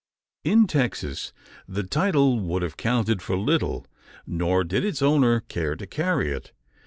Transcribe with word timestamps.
In 0.43 0.65
Texas 0.65 1.31
the 1.67 1.83
title 1.83 2.39
would 2.39 2.63
have 2.63 2.75
counted 2.75 3.21
for 3.21 3.37
little; 3.37 3.85
nor 4.25 4.63
did 4.63 4.83
its 4.83 4.99
owner 5.03 5.41
care 5.41 5.75
to 5.75 5.85
carry 5.85 6.31
it. 6.31 6.53